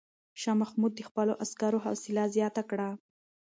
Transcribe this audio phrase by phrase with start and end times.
[0.41, 2.89] شاه محمود د خپلو عسکرو حوصله زیاته کړه.